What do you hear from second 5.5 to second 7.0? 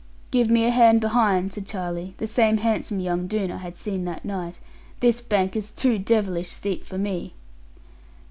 is too devilish steep for